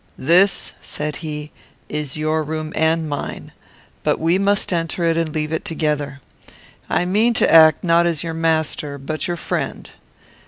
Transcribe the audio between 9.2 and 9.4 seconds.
your